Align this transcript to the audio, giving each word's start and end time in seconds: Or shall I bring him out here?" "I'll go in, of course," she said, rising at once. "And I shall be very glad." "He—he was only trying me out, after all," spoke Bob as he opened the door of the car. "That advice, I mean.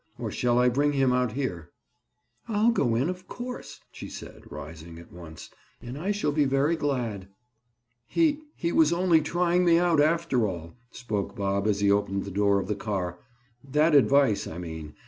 Or 0.17 0.31
shall 0.31 0.57
I 0.57 0.67
bring 0.67 0.93
him 0.93 1.13
out 1.13 1.33
here?" 1.33 1.69
"I'll 2.47 2.71
go 2.71 2.95
in, 2.95 3.07
of 3.07 3.27
course," 3.27 3.81
she 3.91 4.09
said, 4.09 4.51
rising 4.51 4.97
at 4.97 5.13
once. 5.13 5.51
"And 5.79 5.95
I 5.95 6.09
shall 6.09 6.31
be 6.31 6.45
very 6.45 6.75
glad." 6.75 7.27
"He—he 8.07 8.71
was 8.71 8.91
only 8.91 9.21
trying 9.21 9.63
me 9.63 9.77
out, 9.77 10.01
after 10.01 10.47
all," 10.47 10.73
spoke 10.89 11.35
Bob 11.35 11.67
as 11.67 11.81
he 11.81 11.91
opened 11.91 12.25
the 12.25 12.31
door 12.31 12.57
of 12.59 12.67
the 12.67 12.73
car. 12.73 13.19
"That 13.63 13.93
advice, 13.93 14.47
I 14.47 14.57
mean. 14.57 14.95